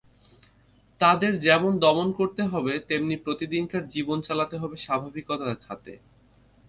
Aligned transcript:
তাদের 1.01 1.31
যেমন 1.39 1.71
দমন 1.79 2.07
করতে 2.11 2.43
হবে, 2.43 2.73
তেমনি 2.89 3.15
প্রতিদিনকার 3.17 3.83
জীবন 3.87 4.17
চালাতে 4.21 4.55
হবে 4.57 4.75
স্বাভাবিকতার 4.77 5.55
খাতে। 5.65 5.93